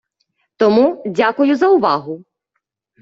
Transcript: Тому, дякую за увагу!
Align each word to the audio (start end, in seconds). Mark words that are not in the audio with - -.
Тому, 0.57 1.03
дякую 1.05 1.55
за 1.57 1.69
увагу! 1.69 2.23